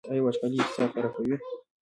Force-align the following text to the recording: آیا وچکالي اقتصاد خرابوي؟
آیا 0.11 0.21
وچکالي 0.25 0.57
اقتصاد 0.61 0.89
خرابوي؟ 0.93 1.35